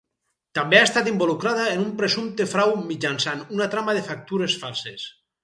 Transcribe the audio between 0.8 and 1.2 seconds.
estat